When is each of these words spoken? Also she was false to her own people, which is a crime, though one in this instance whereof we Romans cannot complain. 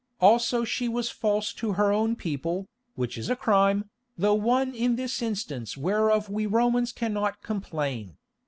Also 0.19 0.63
she 0.63 0.89
was 0.89 1.11
false 1.11 1.53
to 1.53 1.73
her 1.73 1.93
own 1.93 2.15
people, 2.15 2.67
which 2.95 3.19
is 3.19 3.29
a 3.29 3.35
crime, 3.35 3.87
though 4.17 4.33
one 4.33 4.73
in 4.73 4.95
this 4.95 5.21
instance 5.21 5.77
whereof 5.77 6.27
we 6.27 6.47
Romans 6.47 6.91
cannot 6.91 7.43
complain. 7.43 8.17